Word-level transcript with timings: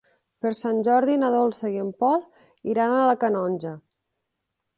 Per 0.43 0.51
Sant 0.59 0.77
Jordi 0.87 1.17
na 1.23 1.29
Dolça 1.35 1.71
i 1.73 1.77
en 1.83 1.91
Pol 2.01 2.25
iran 2.73 2.95
a 2.95 3.05
la 3.11 3.15
Canonja. 3.27 3.77